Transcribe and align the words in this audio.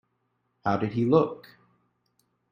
How 0.65 0.77
did 0.77 0.93
he 0.93 1.05
look? 1.05 1.45